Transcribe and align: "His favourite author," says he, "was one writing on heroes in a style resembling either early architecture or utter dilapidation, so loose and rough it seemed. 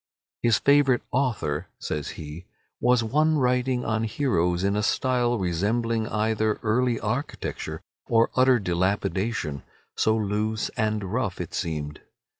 "His 0.41 0.57
favourite 0.57 1.03
author," 1.11 1.67
says 1.77 2.07
he, 2.17 2.45
"was 2.79 3.03
one 3.03 3.37
writing 3.37 3.85
on 3.85 4.05
heroes 4.05 4.63
in 4.63 4.75
a 4.75 4.81
style 4.81 5.37
resembling 5.37 6.07
either 6.07 6.59
early 6.63 6.99
architecture 6.99 7.81
or 8.07 8.31
utter 8.35 8.57
dilapidation, 8.57 9.61
so 9.95 10.17
loose 10.17 10.69
and 10.69 11.03
rough 11.13 11.39
it 11.39 11.53
seemed. 11.53 12.01